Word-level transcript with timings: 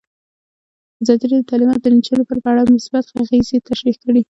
ازادي 1.01 1.25
راډیو 1.27 1.41
د 1.45 1.49
تعلیمات 1.51 1.79
د 1.81 1.87
نجونو 1.95 2.19
لپاره 2.23 2.39
په 2.43 2.49
اړه 2.51 2.73
مثبت 2.75 3.05
اغېزې 3.21 3.57
تشریح 3.69 3.95
کړي. 4.03 4.19